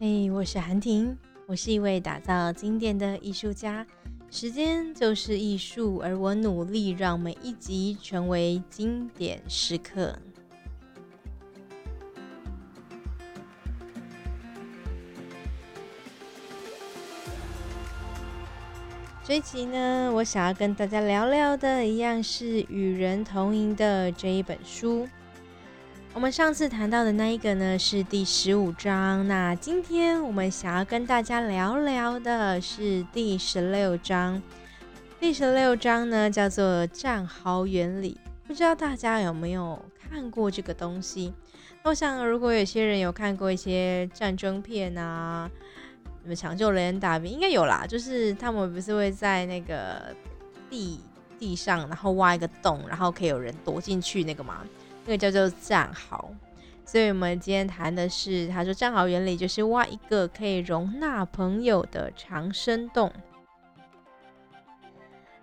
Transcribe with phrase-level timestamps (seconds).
[0.00, 3.84] 嘿，我是韩婷，我是一位打造经典的艺术家。
[4.30, 10.16] 时间就是艺术，而我努力让每一集成为经典时刻。
[19.24, 25.08] 这一集呢，我想要跟大家聊聊的，一样是《与人同赢》的这一本书。
[26.18, 29.24] 我们上次谈到的那一个呢，是第十五章。
[29.28, 34.42] 那今天我们想要跟大家聊聊的是第十六章。
[35.20, 38.18] 第十六章呢，叫做战壕原理。
[38.48, 41.32] 不知道大家有没有看过这个东西？
[41.84, 45.48] 我想，如果有些人有看过一些战争片啊，
[46.24, 47.86] 什么抢救雷恩大兵，应该有啦。
[47.88, 50.12] 就是他们不是会在那个
[50.68, 50.98] 地
[51.38, 54.64] 地上，然后挖一个洞，然后可以有人躲进去那个吗？
[55.08, 56.22] 那个叫做战壕，
[56.84, 63.10] 所以我们今天谈的是，他说战壕原理就是挖一个可以容纳朋友的长生洞。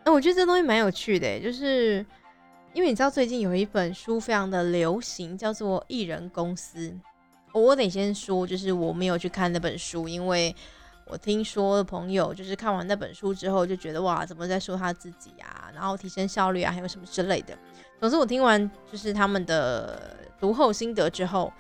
[0.03, 2.05] 那我觉得这东西蛮有趣的，就是
[2.73, 6.89] 因为你知道最近有一本书非常的流行，叫做《艺人公司》。
[7.51, 10.55] 我得先说，就是我没有去看那本书，因为
[11.07, 17.57] 我听说的朋友就是看完那本书之后就觉得哇，怎么在说他自己啊，然后提升效率啊，还有什么之类的。
[17.99, 21.51] 总之，我听完就是他们的读后心得之后，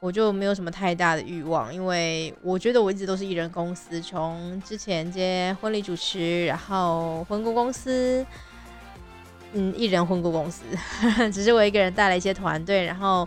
[0.00, 8.24] 我就没有什么太大的欲望，因为我觉得我一直都是艺人公司，从之前接婚礼主持，然后婚顾公司，
[9.54, 10.62] 嗯，艺人婚顾公司，
[11.32, 13.26] 只是我一个人带了一些团队，然后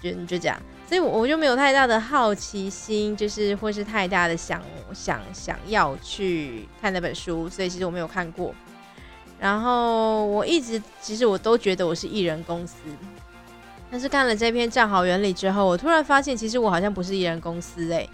[0.00, 4.62] 就就这样，所以我就没有太大的好奇心，就是或是太大的想
[4.94, 8.54] 想想要去看那本书，所以其实我没有看过。
[9.40, 12.74] 然后我一直其实我都觉得我是艺人公司，
[13.90, 18.06] 但是看了这篇战壕原理之后，我突然发现其实我好像不是艺人公司诶。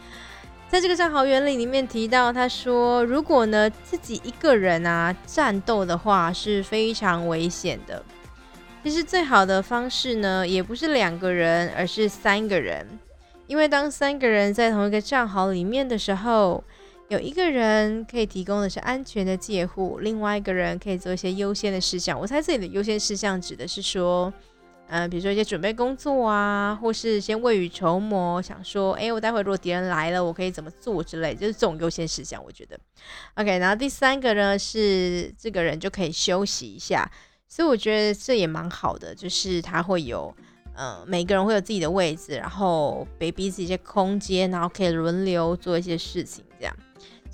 [0.68, 8.00] 在这个战壕原理里面提到，他说如果呢自己一个人啊战斗的话是非常危险的。
[8.84, 12.86] 其实最好的方式呢也不是两个人，而是三个人，
[13.48, 16.62] 因为当三个人在同一个战壕里面的时候。
[17.08, 22.18] 有一个人可以提供的是安全的借护，另外一个人可以做一些优先的事项。
[22.18, 24.32] 我猜这里的优先事项指的是说，
[24.88, 32.42] 嗯，比如说一些准备工作啊，或是先未雨绸缪，想说，哎，我待会如果敌人来了，我可以怎么做之类，就是这种优先事项。
[32.44, 32.76] 我觉得
[33.34, 33.56] ，OK。
[33.58, 37.08] 然后第三个呢是这个人就可以休息一下，
[37.46, 40.34] 所以我觉得这也蛮好的，就是他会有，
[40.74, 46.44] 呃，每个人会有自己的位置，然后给彼此一些空间，然后可以轮流做一些事情，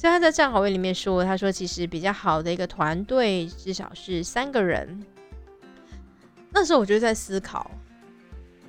[0.02, 5.00] 所以他在战壕位里面说：“他说其实比较好的一个团队至少是三个人。”
[6.50, 7.70] 那时候我就在思考：“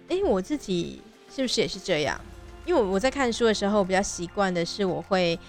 [0.10, 1.02] 哎，我自己
[1.36, 2.22] 是不是也是这样？
[2.68, 5.40] 因为我在看书的时候比较习惯的是，我会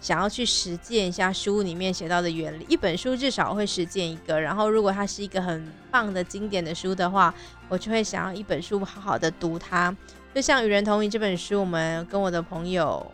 [0.00, 2.64] 想要去实践一下书里面写到的原理。
[2.66, 7.34] 一本书至少会实践一个，然后如果它是一个很棒的经典的书的话，
[7.68, 9.94] 我就会想要一本书好好的读它。
[10.34, 13.06] 就像《与人同赢》这本书，我们跟我的朋友。”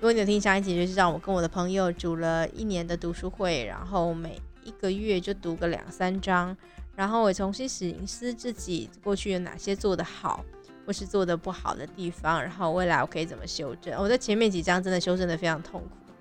[0.00, 6.56] 如果你有听上一集，就知道我跟我的朋友组了一年的读书会，然后每一个月就读个两三章，
[6.94, 10.44] 然后我重新醒思自己过去有哪些做得好，
[10.86, 13.92] 或是做的不好的地方，然后未来我可以怎么修正。
[14.00, 16.12] 我在前面几章真的修正的非常痛苦，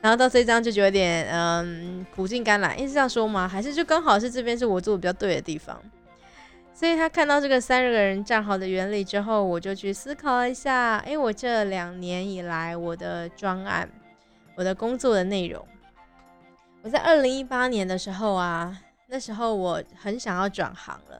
[0.00, 3.46] 然后到这一章就觉得有点嗯苦尽甘来，因为是这样说吗？
[3.46, 5.78] 还是就刚好是这边是我做的比较对的地方？
[6.78, 13.90] 所以他看到这个三十个人站好的原理之后，我就去思考了一下，哎，我这两年以来我的专案，
[14.54, 15.66] 我的工作的内容，
[16.82, 21.18] 我在二零一八年的时候啊，那时候我很想要转行了，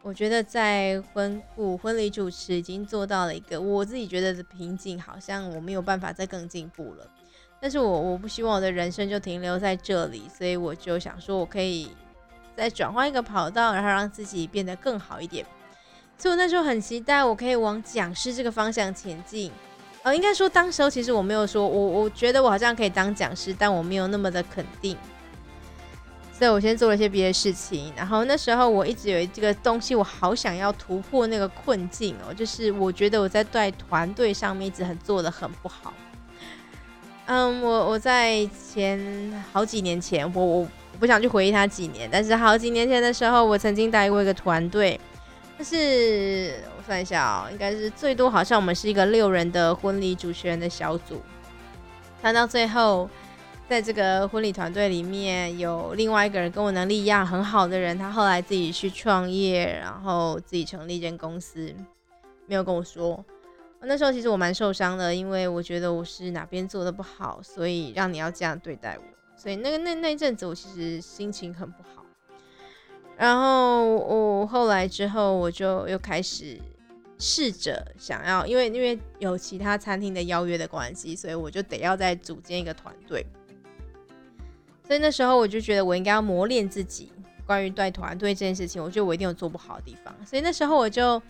[0.00, 7.10] 我觉得在婚顾婚礼主持已经做到了一个我自己觉得的瓶颈，好像我没有办法再更进步了，
[7.60, 11.90] 但是我我不希望我的人生就停留在这里，所以我就想说我可以。
[12.56, 15.44] 再转换一个跑道，然后让自己变得更好一点。
[16.16, 19.50] 所以我那时候很期待，我可以往讲师这个方向前进。
[20.02, 24.96] 呃，应该说当时候其实我没有说，我我觉得我好像可以当讲师，但我没有那么的肯定。
[26.32, 27.92] 所以我先做了一些别的事情。
[27.96, 35.92] 然后那时候我一直有这个东西，我好想要突破那个困境哦，就是我觉得我在带团队上面一直很做的很不好。
[37.26, 40.68] 嗯，我我在前好几年前，我我。
[40.96, 44.98] 不想去回忆他几年，但是好几年前的时候，我曾经带过一个团队。
[45.58, 51.20] 但是我算一下哦，应该是最多好像我们是一个六人的婚礼主持人的小组。
[52.22, 53.10] 谈到最后，
[53.68, 61.74] 在这个婚礼团队里面有另外一个人跟我能力一样很好的人，他后来自己去创业，然后自己成立一间公司，
[62.46, 63.22] 没有跟我说。
[63.86, 69.04] 那时候其实我蛮受伤的，因为我觉得我是哪边做的不好，所以让你要这样对待我。
[69.36, 72.04] 所以那个那那阵子我其实心情很不好。
[73.16, 76.58] 然后我后来之后我就又开始
[77.18, 83.26] 试着想要，因为因为有其他餐厅的邀约的关系，所以我就得要再组建一个团队。
[84.86, 87.12] 所以那时候我就觉得我应该要磨练自己，
[87.46, 90.14] 关于带团队这件事情，我觉得我一定有做不好的地方。
[90.24, 91.20] 所以那时候我就。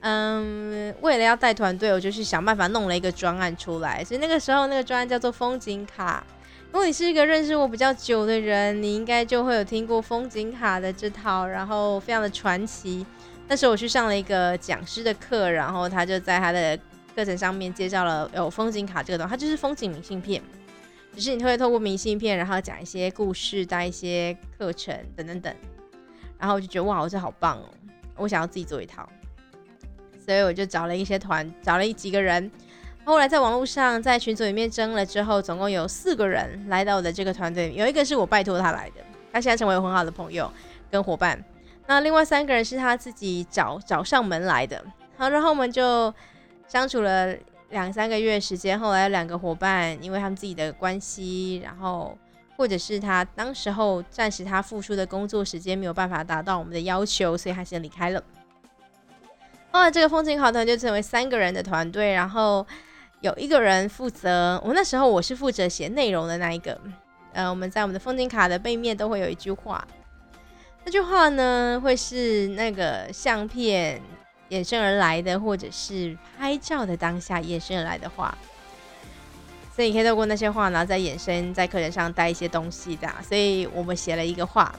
[0.00, 4.04] 嗯，为了要带团队，我就去想办法弄了一个专案出来。
[4.04, 6.24] 所以那个时候，那个专案叫做风景卡。
[6.70, 13.04] 如果你是一个认识我比较久的人，你应该就会有听过风景卡的这套，然后非常的传奇。
[13.48, 16.78] 那时候我去上了一个讲师的课，然后他就在他的
[17.16, 20.42] 课程上面介绍了有风景卡这个东西，它就是风景明信片，
[21.14, 25.52] 只是你会透过明信片，然后讲一些故事，带一些课程等等等。
[26.38, 27.68] 然后我就觉得哇，这好棒哦，
[28.16, 29.08] 我想要自己做一套。
[30.28, 32.50] 所以我就找了一些团，找了几个人。
[33.02, 37.72] 后来在网络上，在群组里面争了之后，总共有四个人来到我的这个团队。
[37.74, 38.96] 有一个是我拜托他来的，
[39.32, 40.52] 他现在成为我很好的朋友
[40.90, 41.42] 跟伙伴。
[41.86, 44.84] 那另外三个人是他自己找找上门来的。
[45.16, 46.12] 好，然后我们就
[46.66, 47.34] 相处了
[47.70, 48.78] 两三个月时间。
[48.78, 52.14] 后来两个伙伴因为他们自己的关系，然后
[52.58, 58.22] 或者是他当时候暂时他付出的工作时间没有办法达到我们的要求，所以他先离开了。
[59.70, 62.66] 后来这个风景考团就成为三个人的团队，然后
[63.20, 64.60] 有一个人负责。
[64.64, 66.80] 我那时候我是负责写内容的那一个。
[67.34, 69.86] 呃，我们在我们的风景卡的背面都会有一句话，
[70.84, 74.00] 那句话呢会是那个相片
[74.48, 78.36] 衍生而来的，或者是拍照的当下衍生而来的话。
[79.76, 83.08] 所以你可以透过那些话，然后再衍生在课程上带一些东西的。
[83.22, 84.74] 所以我们写了一个话。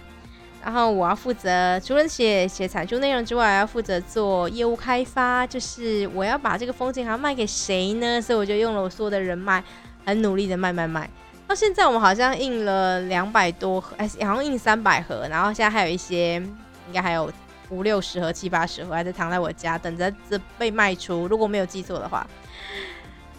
[0.61, 8.21] 然后我要负责，除了写写产出内容之外，还要负责做业务开发，就是我要把这个风景还要卖给谁呢？
[8.21, 9.63] 所以我就用了我所有的人脉，
[10.05, 11.09] 很努力的卖卖卖。
[11.47, 17.31] 到现在我们好像印了两百多盒，哎，好像印三百盒，然后现在还有一些，应该还有
[17.69, 21.25] 五六十盒、七八十盒还在躺在我家，等着这被卖出。
[21.27, 22.27] 如果没有记错的话，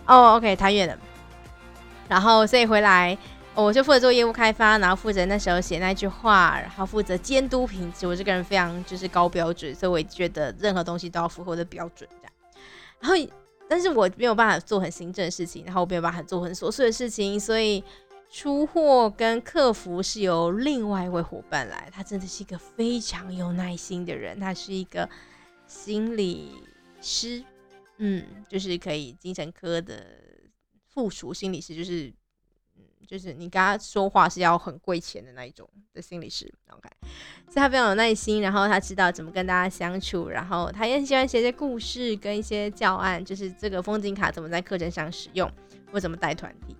[0.07, 0.97] 哦，OK，太远了。
[2.09, 3.17] 然后所以回来。
[3.55, 8.07] 我就负责做业务开发，然后负责那时候写那句话，然后负责监督品质。
[8.07, 12.33] 我这个人非常就是高标准，所以我觉得任何东西都要符合我的标准这样。
[13.01, 13.33] 然后，
[13.69, 17.85] 但是我没有办法做很行政的事情，然后我没有办法做很琐碎的事情，所以
[18.31, 21.91] 出货跟客服是由另外一位伙伴来。
[21.93, 25.07] 他真的是一个非常有耐心的人，他是一个
[25.67, 26.53] 心理
[27.03, 27.45] 师，
[27.99, 30.03] 嗯，就是可以精神科的
[30.89, 32.11] 附属心理师，就是。
[33.07, 36.89] 就是你跟他说话是要很贵钱的那一种的心理师，OK，
[37.49, 45.51] 所以他非常有耐心，然后他知道怎么跟大家相处，然后他也很喜欢写些故事跟一些教案，就是这个风景卡怎么在课程上使用
[45.91, 46.77] 或怎么带团体，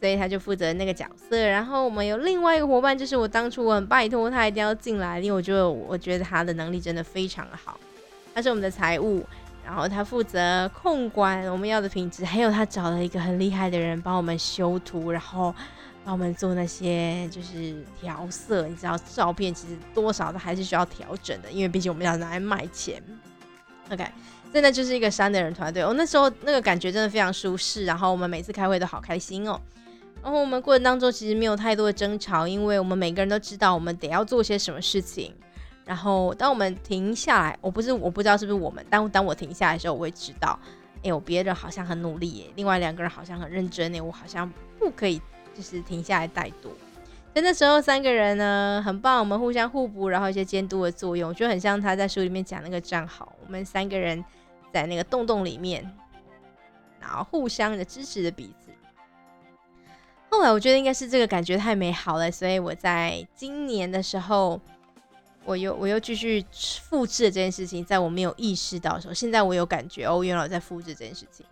[0.00, 1.36] 所以他就负责那个角色。
[1.46, 7.78] 然后我们有另外一个伙伴，就是我当初我很拜托他一定要进来，因为我觉得我觉得他的能力真的非常好，
[8.34, 9.26] 他是我们的财务。
[9.64, 15.54] 然后他负责控管我们要的品质，还有他找了一个很厉害的人帮我们修图，然后
[16.04, 18.66] 帮我们做那些就是调色。
[18.68, 23.02] 你知道，照片其实多少都还是需要调整的，因为毕竟我们要拿来卖钱。
[23.90, 24.06] OK，
[24.52, 25.82] 真的就是一个三的人团队。
[25.82, 29.60] 我那时候那个感觉真的非常舒适，然后我们每次开会都好开心哦。
[30.22, 35.34] 然后我们过程当中其实没有太多的争吵，因为我们每个人都知道我们得要做些什么事情。
[35.84, 40.58] 然后，当我们停下来，我不是我不知道是不是我们，当当我停下来的时候，我会知道，
[41.02, 45.20] 哎，有别人好像很努力耶，另外两个人好像很认真耶，我好像不可以
[45.54, 46.70] 就是停下来怠惰。
[47.34, 54.24] 在那时候，三个人呢很棒，我们互相互补，然后一些监督的作用，就很像他在书里面讲那个站好，我们三个人
[54.72, 55.84] 在那个洞洞里面，
[56.98, 58.70] 然后互相的支持着彼此。
[60.30, 64.58] 后来我觉得应该是这个感觉太美好了，所以我在今年的时候。
[65.44, 66.44] 我又我又继续
[66.88, 71.44] 复制这件事情，在我没有意识到的时候，现在我有感觉哦，原来我在复制这件事情。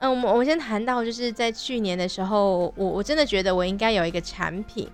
[0.00, 4.88] 嗯，我们我们先谈到，就是在去年的时候，我我真的觉得我应该有一个产品，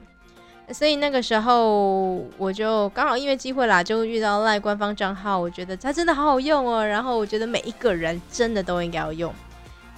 [0.73, 9.33] 所以那个时候我就刚好因为机会啦，就遇到赖官方账号，我觉得它真的好好用哦，然后我觉得每一个人真的都应该要用，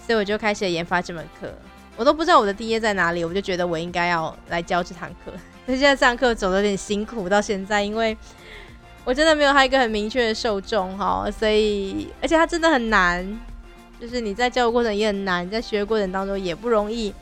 [0.04, 1.52] 所以我就开始研发这门课。
[1.96, 5.32] 我都不知道我的第一在哪里，我就觉得我应该要来教这堂课。
[5.66, 8.16] 那现在上课走的有点辛苦，到现在，因为
[9.04, 13.40] 我真的没有他一个很明确的受众哈，所以而且他真的很难，
[14.00, 17.12] 就是你在教的过程也很难，在学的过程当中也不容易，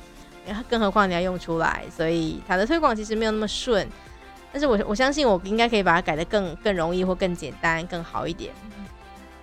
[0.68, 3.88] 更何况你要用出来，所以他的推广其实没有那么顺。
[4.52, 8.52] 但是我我相信我应该可以把它改得更更容易或更简单更好一点。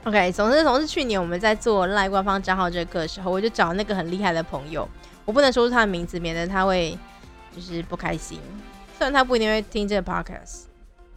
[0.05, 4.87] OK，总之，总之，去年我们在做赖官方账号这个课的时候，我就找那个很厉害的朋友，
[5.25, 6.97] 我不能说出他的名字，免得他会
[7.55, 8.39] 就是不开心。
[9.01, 10.65] 虽然他不一定会听这个 podcast，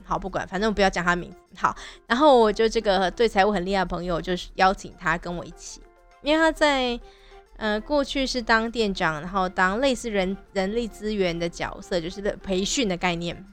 [0.05, 1.37] 好，不管，反正我不要讲他名字。
[1.55, 1.77] 好，
[2.07, 5.83] 然后我就这个对财务很厉害的朋友，就是邀请他跟我一起，
[6.23, 6.99] 因为他在
[7.59, 13.45] 呃过去是当店长，然后当类似人人力资源的角色，就是的培训的概念。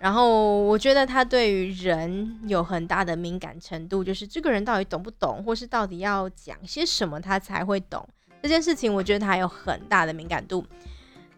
[0.00, 8.04] 然后我觉得他对于人有很大的敏感程度，就是这个人到底懂不懂，或是到底要讲些什么他才会懂
[8.42, 8.92] 这件事情。
[8.92, 10.66] 我觉得他有很大的敏感度。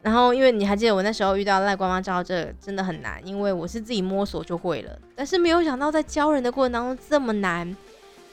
[0.08, 7.70] 然后因为你还记得我那时候遇到赖官方照，这真的很难，因为我是自己摸索就会了，但是没有想到在教人的过程当中这么难，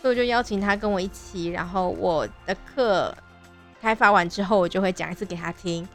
[0.01, 1.47] 所以我就邀请他跟我一起。
[1.47, 3.13] 然后我的课
[3.81, 5.85] 开发完之后，我就会讲一次给他听。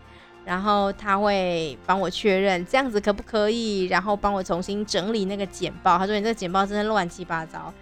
[0.45, 5.97] 然后他会帮我确认这样子可不可以，然后帮我重新整理那个简报。
[5.97, 7.73] 他说你这个简报真的乱七八糟。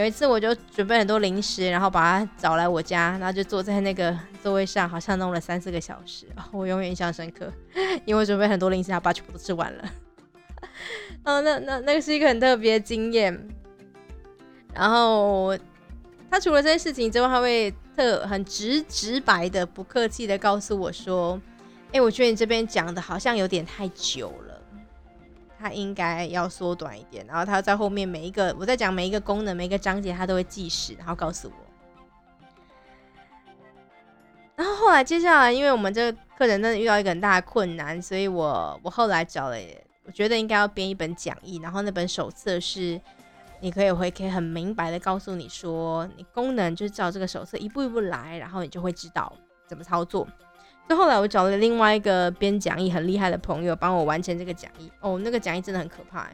[0.00, 6.26] 有一次我就准备很多零食，然后把他找来我家，然后就坐在那个座位上，好像弄了三四个小时。
[6.52, 7.52] 我永远印象深刻，
[8.06, 9.84] 因为我准备很多零食，他把全部都吃完了。
[11.24, 13.46] 哦，那那那个是一个很特别的经验。
[14.72, 15.54] 然后
[16.30, 21.38] 他除了这件事情之外，他会特很直直白的、不客气的告诉我说。
[21.92, 24.49] 哎，我觉得你这边讲的好像有点太久了，
[25.60, 27.26] 他应该要缩短一点。
[27.26, 31.54] 然后他在后面每一个，我在讲每一个功能、每一个章节，他都会计时，然后告诉我。
[34.56, 39.56] 然后后来接下来，因为我们这个课程真的遇到一个很大的困难，所以我我后来找了，
[40.04, 43.00] 我觉得应该要编一本讲义，然后那本手册是
[43.60, 49.32] 你可以会可以很明白的告诉你说，你功能就是照这个手册一步一步来，然后你就会知道
[49.66, 50.28] 怎么操作。
[50.96, 56.26] 后来我找了另外一个编讲义很厉害的朋友帮我完成这个讲义哦，那个讲义真的很可怕，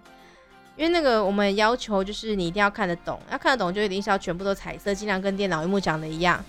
[0.76, 6.42] 因为那个我们要求就是你一定要看得懂，要看得懂就一定是要全部都彩色，尽量跟电脑荧幕讲的一样。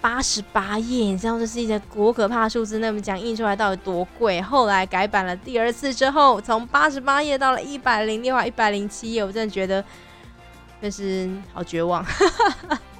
[0.00, 2.78] 八十八页，你知道这是一个多可怕数字？
[2.78, 4.38] 那么讲印出来到底多贵？
[4.42, 9.82] 后来改版了第二次之后，从八十八页到了一百零六、一百零七页，我真的觉得
[10.82, 12.04] 就是好绝望。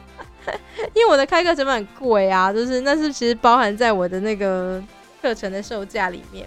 [0.95, 4.83] 因为我的开课成本很贵啊，就是那是其实包含在我的那个
[5.23, 6.47] 课程的售价里面，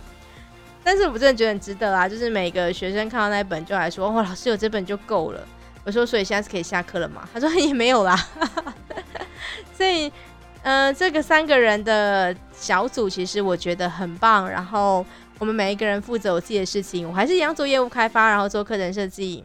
[0.83, 2.07] 但是我真的觉得很值得啊！
[2.07, 5.45] 就是每个学生看到那一本就来说，哇，老师有这本就够了。
[5.83, 7.27] 我说，所以现在是可以下课了吗？
[7.33, 8.15] 他说也没有啦。
[9.73, 10.11] 所以，
[10.61, 14.49] 呃，这个三个人的小组其实我觉得很棒。
[14.49, 15.05] 然后
[15.39, 19.43] 我们每一个人负责我自己的事情，我还是一样做业务开发，然后做课程设计，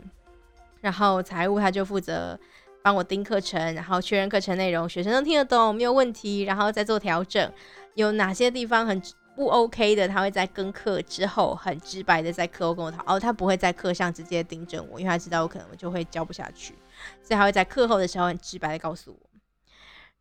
[0.80, 2.38] 然后财务他就负责。
[2.83, 7.53] 帮我盯课程，然后确认课程内容，学生都听得懂，没有问题，然后再做调整。
[7.95, 9.01] 有哪些地方很
[9.37, 13.03] 不 OK 的，他会在跟课之后很直白的在课后跟我讨。
[13.07, 16.75] 哦，他不会在课上直接盯着我，因为他知道我可能就会教不下去，
[17.23, 19.31] 所以他会在课后的时候很直白的告诉我。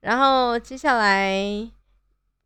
[0.01, 1.39] 然后接下来，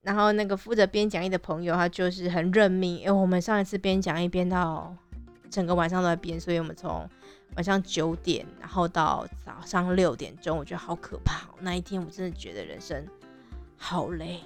[0.02, 4.96] 然后那个负责编讲义的朋友，他就是很认命，因为我们上一次编讲义编到
[5.56, 7.10] 整个晚上都在编，所以我们从。
[7.56, 11.48] 晚上九点，然后到早上六点钟，我觉得好可怕。
[11.62, 13.08] 那一天我真的觉得人生
[13.78, 14.42] 好累。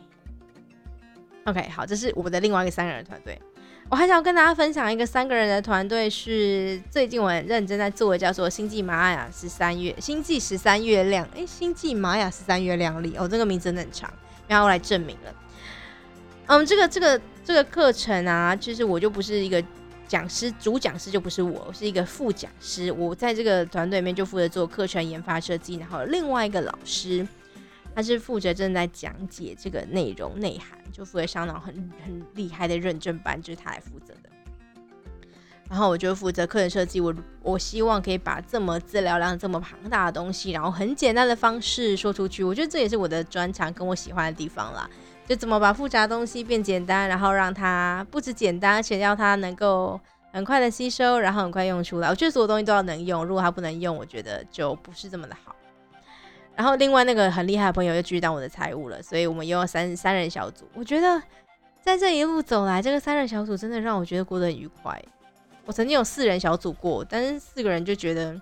[1.45, 3.41] OK，好，这是我的另外一个三个人团队。
[3.89, 9.91] 我还想跟大家分享一个三个人的团队，是最近我很认真在做的，叫做《星际玛雅十三月》。
[9.99, 14.13] 星际十三月亮，哎，星际玛雅十三月亮里，哦，这个名字真的很长，
[14.47, 15.33] 然后来证明了。
[16.45, 19.63] 嗯，这个这个这个课程啊，其实我就不是一个。
[20.09, 22.91] 讲师主讲师就不是我，是一个副讲师。
[22.91, 27.25] 我在这个团队里面就负责做课程研发设计，然后另外一个老师
[27.93, 34.29] 他是负责正在讲解这个内容内涵，就负责上脑很很厉害的认证班，就是他来负责的。
[35.69, 37.13] 然后我就负责课程设计，我
[37.43, 42.43] 我希望可以把这么资料量这么庞大的东西，然后很简单的方式说出去。
[42.43, 44.89] 我觉得这也是我的专长跟我喜欢的地方啦。
[45.29, 50.01] 就怎么把复杂东西变简单，然后让它不止简单，而且要它能够
[50.33, 52.09] 很快的吸收，然后很快用出来。
[52.09, 55.55] 我觉得所有东西都要能用，如果它不能用，我觉得就不是这么的好。
[56.55, 60.67] 然后另外那个很厉害的朋友又继续当我的财务了，所以我们又要三三人小组。
[60.73, 61.21] 我觉得
[61.79, 64.99] 在这一路走来，这个三人小组真的让我觉得过得很愉快。
[65.63, 68.33] 我曾经有四人小组过，但是四个人就觉得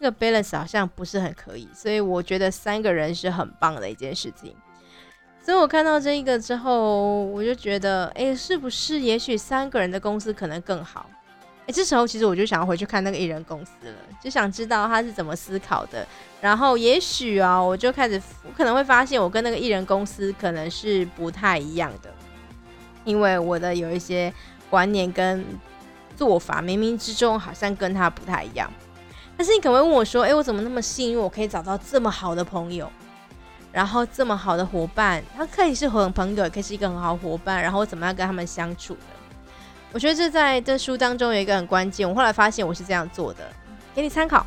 [0.00, 4.52] 那个 balance 好像不是很可以，所以我觉得三个人是很棒的一件事情。
[5.44, 11.04] 所以我看到这一个之后，我就觉得，哎，是不是也许三个人的公司可能更好？
[11.66, 16.06] 哎，这时候其实我就想要回去看那个艺人公司了，就想知道他是怎么思考的。
[16.40, 22.10] 然后也许啊，我就开始，我可能会发现我跟那个艺人公司可能是不太一样的，
[23.04, 24.32] 因为我的有一些
[24.70, 25.44] 观念跟
[26.16, 28.70] 做法，冥冥之中好像跟他不太一样。
[29.36, 32.90] 但是你可能会问我说：“哎，我怎么那么幸运，我可以找到这么好的朋友，
[33.74, 35.20] 然后这么好的伙伴？
[35.36, 37.60] 他可以是很朋友，也可以是一个很好伙伴。
[37.60, 39.00] 然后怎么样跟他们相处的？
[39.92, 42.08] 我觉得这在这书当中有一个很关键。
[42.08, 43.40] 我后来发现我是这样做的，
[43.92, 44.46] 给你参考。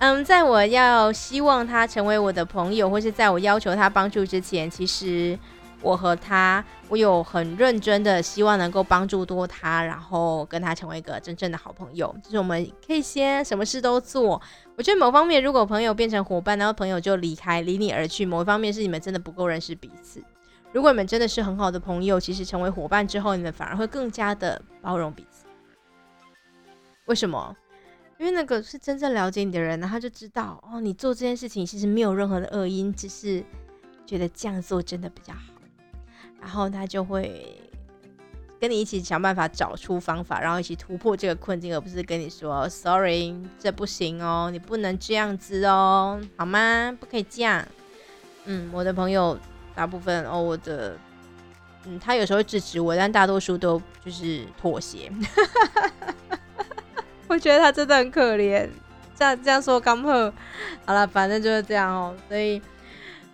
[0.00, 5.38] 嗯，在我要希望他成为我的朋友，或是在我要求他帮助之前，其实。
[5.80, 12.14] 我和他，我有很认真的希望能够帮助多他，然后跟他成为一个真正的好朋友。
[12.22, 14.40] 就是我们可以先什么事都做。
[14.76, 20.22] 我觉得某方面，如果朋友变成伙伴，然后朋友就离开，离你而去，某一方面是你们真的不够认识彼此。
[20.72, 25.46] 如果你们真的是很好的朋友，其实成为伙伴之后，你们反而会更加的包容彼此。
[27.06, 27.56] 为什么？
[28.18, 33.44] 因为那个是真正了解你的人，他就知道哦，你做这件事情其实没有任何的恶因，只是
[34.04, 35.40] 觉得这样做真的比较好。
[36.40, 37.60] 然后他就会
[38.60, 46.96] 跟你一起想办法找出方法，然后一起突破这个困境，而不是跟你说 “sorry，这不行哦，你不能这样子哦，好吗？
[46.98, 47.66] 不可以这样。”
[48.46, 49.38] 嗯，我的朋友
[49.74, 50.96] 大部分哦，我的
[51.84, 55.12] 嗯，他有时候制止我，但大多数都就是妥协。
[57.28, 58.68] 我觉得他真的很可怜，
[59.14, 60.32] 这样这样说刚好，
[60.86, 62.60] 好了，反正就是这样哦，所以。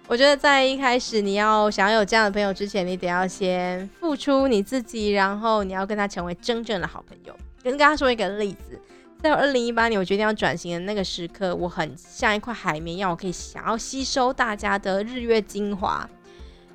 [0.06, 7.34] 我觉得在一开始你要想要有这样的朋友之前，你得要先付出你自己，然后你要跟他成为真正的好朋友。
[7.62, 8.78] 跟跟他说一个例子，
[9.22, 16.06] 在二零一八年我决定要转型的那个时刻，我很像一块海绵一样，我可以想要吸收大家的日月精华。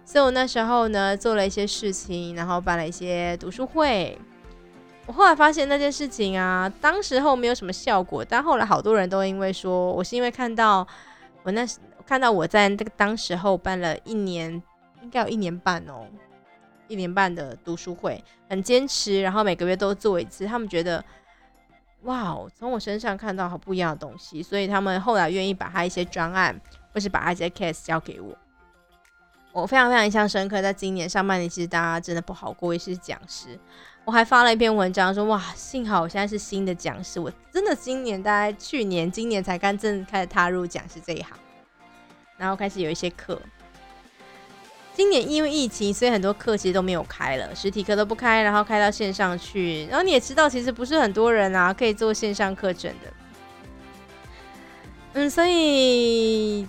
[0.04, 4.18] 所以我那时候呢做了一些事情，然后办了一些读书会。
[5.06, 10.86] 我后来发现那件事情啊，当时候没有什么效果，但后来好多人都因为说我是因为看到
[11.44, 11.64] 我那。
[12.10, 14.52] 看到我在那个当时候办了一年，
[15.04, 16.08] 应该有一年半哦，
[16.88, 20.44] 一年半的读书会，很坚持，然后每个月都做一次。
[20.48, 21.06] 他们觉得，
[22.02, 26.60] 哇哦，从我身上看到好不一样的东西，所以他们后来愿意把他一些专案，
[26.92, 28.36] 或是把他一些 case 交给我。
[29.52, 33.60] 我非常非常印象深刻，在今年上半年，其实大家真的不好过，也是讲师。
[34.04, 41.38] 我还发了一篇文章说，哇，幸好我现在是新的讲师，我真的今年大概去年、今年才刚正开始踏入讲师这一行。
[42.40, 43.38] 然后开始有一些课，
[44.96, 49.86] 今年因为疫情，所以很多课其实都没有开了，实体课都不开，然后开到线上去。
[49.88, 53.14] 然后你也知道，其实不是很多人啊可以做线上课程的。
[55.16, 56.66] 嗯，所以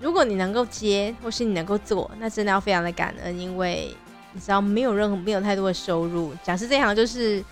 [0.00, 3.94] 如果你能够接，或是你能够做，那真的要非常的感恩，因为
[4.32, 7.44] 你知道没有任何没有太多的收入，讲师这行就是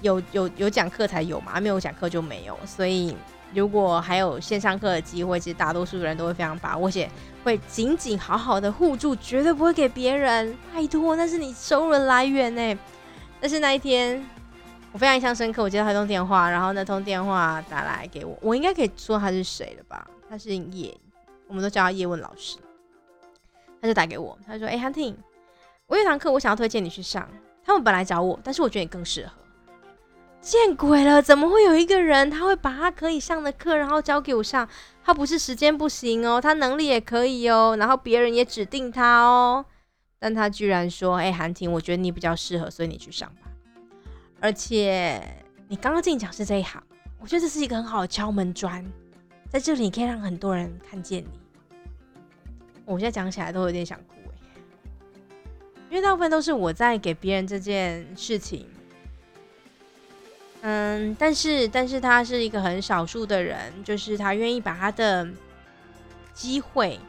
[0.00, 3.14] 有有有讲课才有嘛，没有讲课就没有，所以。
[3.54, 7.10] 如果还有线上课的机会，其实大多数人都会非常把握，且
[7.44, 10.56] 会紧紧好好的护住，绝对不会给别人。
[10.74, 12.78] 拜托，那是你收入来源呢。
[13.40, 14.24] 但是那一天，
[14.92, 20.06] 我非常印象深刻，我接到他通电话，然后那通电话打来给我，我应该可以说他是谁了吧？
[20.30, 20.96] 他是叶，
[21.46, 22.58] 我们都叫他叶问老师。
[23.80, 25.16] 他就打给我，他说：“哎，韩婷，
[25.88, 27.28] 我有堂课，我想要推荐你去上。
[27.64, 29.32] 他们本来找我，但是我觉得你更适合。”
[30.42, 31.22] 见鬼了！
[31.22, 34.68] 怎么会有一个人，他会把他可以上的课，然后交给我上？
[35.04, 39.64] 他不是时间不行哦，他能力也可以哦，然后别人也指定他哦，
[40.18, 43.42] 但他居然说：“哎，韩婷，我觉得你比较适合，所以你去上吧。
[44.40, 45.22] 而且
[45.68, 46.82] 你刚刚进讲师这一行，
[47.20, 48.84] 我觉得这是一个很好的敲门砖，
[49.48, 51.40] 在这里可以让很多人看见你。”
[52.84, 54.34] 我现在讲起来都有点想哭哎，
[55.88, 58.68] 因为大部分都是我在给别人这件事情。
[60.64, 65.28] 嗯，但是，但是他是一个很少数的人，就是他愿意把他的
[66.32, 67.00] 机会，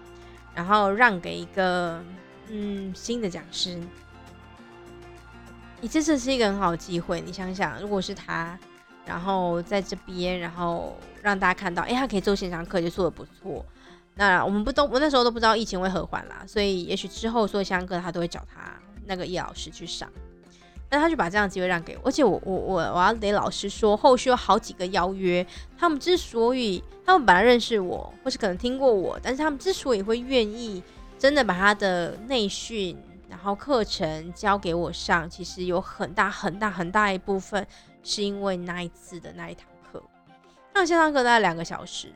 [0.56, 2.04] 然后让给一个
[2.50, 3.80] 嗯新的讲师。
[5.82, 8.58] 你这次是一个很好的机会，你想想，如果是他，
[9.06, 13.64] 然后在这边，然后让大家看到，哎，他可以做线上课，就做的不错。
[14.16, 18.74] 那我们不都，我那时候都不知道疫情会和缓啦，所以也许之后做线上课，他都会找他
[19.06, 20.10] 那个叶老师去上。
[20.94, 25.44] 那他就把这样的机会让给我，而且我我我我要得老实说，后续有好几个邀约，
[25.76, 30.84] 他们之所以他们本来认识我，或是可能听过我，但是他们之所以会愿意
[31.18, 32.96] 真的把他的内训，
[33.28, 37.66] 然后课程交给我上，其实有很大很大很大一部分
[38.04, 40.00] 是因为那一次的那一堂课。
[40.76, 42.14] 那线上课大概两个小时，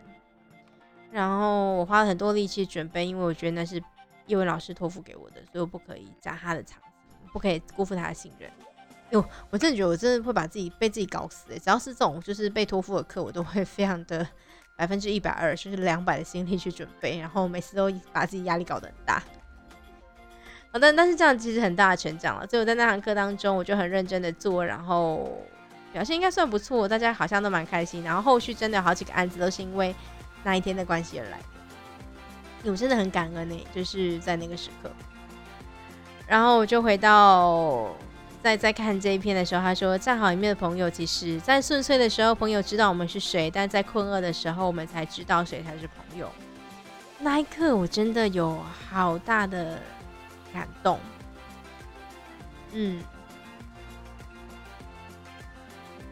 [1.09, 3.81] 然后我花了很多力气准备，因为我觉得那是
[4.27, 6.87] 叶文老师托付给我的，所以我不可以砸他的场子，
[7.33, 8.47] 不可以辜负他的信任。
[9.11, 11.57] 哟，我真的觉得我真的会把自己被自己搞死哎！
[11.57, 14.27] 只要是这种就是被托付的课，我都会非常的
[14.75, 19.23] 百分之一百二，就是两百的心力去准备，然后每次都把自己压力搞得很大。
[20.73, 22.45] 好的，但是这样其实很大的成长了。
[22.47, 25.41] 所以我在那堂课当中，我就很认真的做，然后
[25.93, 28.03] 表现应该算不错，大家好像都蛮开心。
[28.03, 29.95] 然后后续真的有好几个案子都是因为
[30.43, 31.39] 那一天的关系而来。
[32.65, 34.91] 我真的很感恩呢，就是在那个时刻。
[36.27, 37.95] 然后我就回到
[38.43, 46.31] 在在看这一篇的时候，他说：“站好一面的朋友，其实在顺遂的时候，朋友知道我们是谁；但在困厄的时候，我们才知道谁才是朋友。
[47.19, 48.57] ”那一刻，我真的有
[48.89, 49.81] 好大的
[50.53, 50.99] 感动。
[52.73, 53.03] 嗯，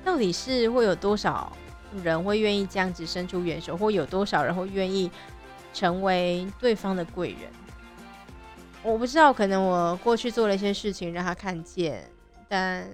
[0.04, 1.56] 到底是会有多少
[2.04, 5.10] 人会愿意这样子伸出援手，或有多少人会愿意
[5.74, 7.52] 成为对方的贵人？
[8.82, 12.10] 我不知道，可能我过去做了一些事情让他看见，
[12.48, 12.88] 但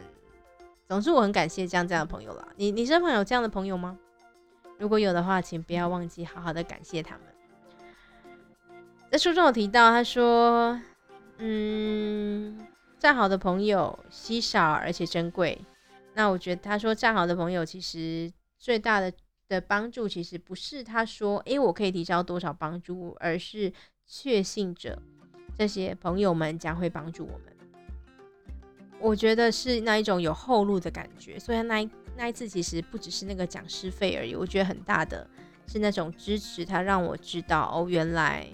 [0.87, 2.47] 总之我很感谢这样这样的朋友啦。
[2.55, 3.97] 你你身旁有这样的朋友吗？
[4.77, 7.23] 如果有的话，请不要忘记好好的感谢他们。
[9.11, 10.79] 在书中有提到，他说
[11.37, 12.59] ：“嗯，
[12.97, 15.59] 再好的朋友稀少而且珍贵。”
[16.15, 19.13] 那我觉得他说再好的朋友，其实最大的
[19.47, 23.71] 的帮助，其实不是他说“诶，我可以提交多少帮助”，而是
[24.07, 24.97] 确信着。
[25.57, 27.50] 这些朋友们将会帮助我们，
[29.01, 31.39] 我觉得是那一种有后路的感觉。
[31.39, 35.27] 所以那一那一次其实不只是那个讲师费而已，我觉得很大的
[35.67, 38.45] 是那种支持，他让我知道哦，原来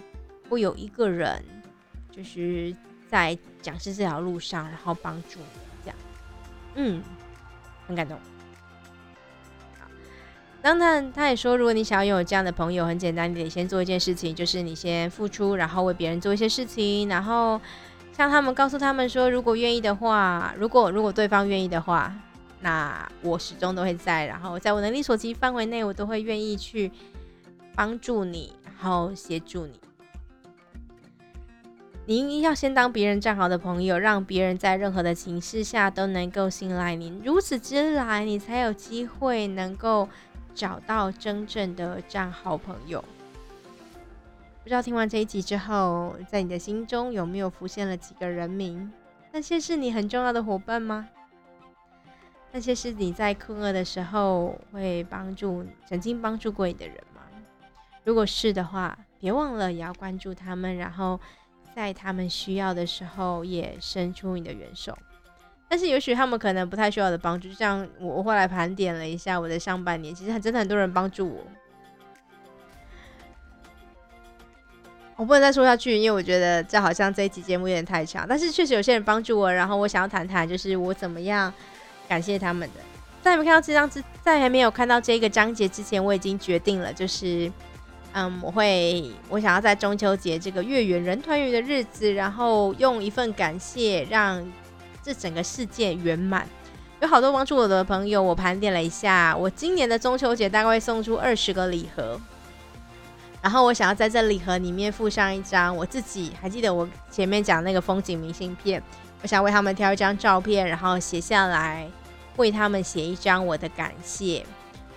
[0.49, 1.43] 会有一个人
[2.11, 2.75] 就是
[3.07, 5.45] 在讲师这条路上，然后帮助我
[5.83, 5.97] 这样，
[6.75, 7.03] 嗯，
[7.85, 8.17] 很感动。
[10.59, 17.61] 当然，他也说，如果你想要拥有这样的朋友，很简单，你得先做一件事情，就是你先付出，然后为别人做一些事情，然后
[18.17, 22.11] 向他们告诉他们说，如果愿意的话，如果如果对方愿意的话，
[22.61, 26.91] 那我始终都会在，然后在我能力所及范围内，我都会愿意去
[27.75, 29.79] 帮助你，然后协助你。
[32.07, 40.09] 您要先当别人站好的朋友，让别人在任何的情势下都能够信赖您，如此之来，你才有机会能够。
[40.55, 43.05] 找到真正的战好朋友，
[44.67, 48.91] 不知道听完这一集之后，在你的心中有没有浮现了几个人名？
[49.31, 51.07] 那些是你很重要的伙伴吗？
[52.51, 57.21] 那些是你在困厄的时候会帮助、曾经帮助过你的人吗？
[58.03, 61.17] 如果是的话，别忘了也要关注他们，然后
[61.73, 64.93] 在他们需要的时候也伸出你的援手。
[65.69, 71.41] 但是也许他们可能不太需要我的帮助，就像我我后来盘点了一下我的上半年，其实真的很多人帮助我。
[75.17, 78.25] 我不能再说下去，因为我觉得这好像这一期节目有点太长。
[78.29, 81.51] 但是确实有些人帮助我，然后我想要谈谈，就是我怎么样
[82.07, 82.81] 感谢他们的。
[83.21, 87.51] 在没看到这张之，在还没有看到这个章节之前，我已经决定了，就是
[88.13, 94.45] 嗯，我会我想要在中秋节这个月圆人团圆的日子，然后用一份感谢让。
[95.03, 96.45] 这整个世界圆满，
[96.99, 98.21] 有好多帮助我的朋友。
[98.21, 102.19] 我盘点了一下，我今年的中秋节大概会送出二十个礼盒，
[103.41, 108.81] 然后我想要在这礼盒里面附上一张我自己还记得我前面讲那个风景明信片，
[109.21, 111.89] 我想为他们挑一张照片，然后写下来，
[112.35, 114.45] 为他们写一张我的感谢，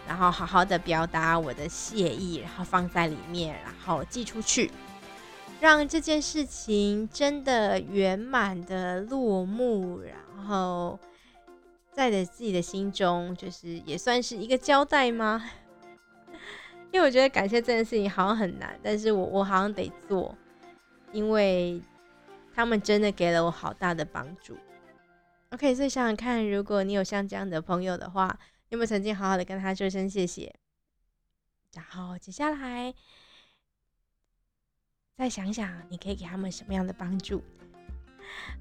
[0.09, 4.71] 然后好好的表达我的谢意，然后放在里面，然后寄出去。
[5.61, 10.99] 让这件事情真的圆满的落幕，然后
[11.93, 15.45] 在的自己的心中，就是也算是一个交代吗？
[16.93, 20.37] 因为我觉得感谢这件事情好像很难，但是我我好像得做，
[21.13, 21.81] 因为
[22.53, 24.57] 他们真的给了我好大的帮助。
[25.51, 30.55] OK，所以想想看，如果你有像这样的朋友的话，有没有曾经好好的跟他说声谢谢？
[31.75, 32.95] 然后接下来。
[35.17, 37.43] 再想想，你可以给他们什么样的帮助？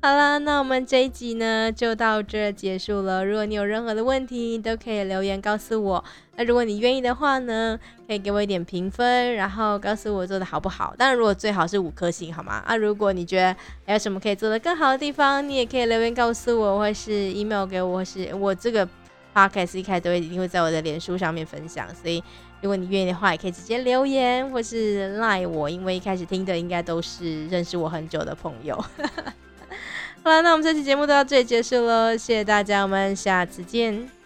[0.02, 3.26] 好了，那我们这一集呢就到这结束了。
[3.26, 6.04] 如果你有任何的问题，都可以留言告诉我。
[6.38, 7.78] 那如果你愿意的话呢，
[8.08, 10.96] 可以给我一点评分，然后告诉我做的好不好。
[10.98, 12.64] 当然，如果最好是五颗星，好吗？
[12.66, 13.54] 啊，如果你觉得
[13.86, 18.88] 还有什么可以做的更好的地方，你也可以留言告诉我，或是 email 给我，或是我这个
[19.36, 22.24] podcast 一开始都会一定会在我的脸书上面分享，所以。
[22.62, 28.78] 如果你愿意的话，也可以直接留言或是赖我，因为一开始听的应该都是认识我很久的朋友。
[30.30, 34.19] 好了，那我们这期节目就到这里结束喽，谢谢大家，我们下次见。